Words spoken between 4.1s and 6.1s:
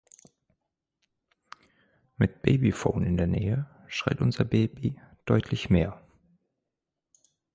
unser Baby deutlich mehr.